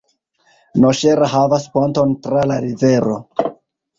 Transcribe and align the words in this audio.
Noŝera 0.85 1.27
havas 1.33 1.67
ponton 1.77 2.17
tra 2.23 2.45
la 2.53 2.57
rivero. 2.65 3.21